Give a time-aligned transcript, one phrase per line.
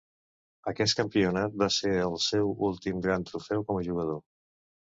[0.71, 4.21] Aquest campionat va ser el seu últim gran trofeu com a jugador.